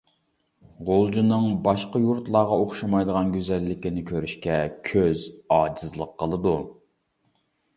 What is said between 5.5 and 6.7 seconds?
ئاجىزلىق قىلىدۇ.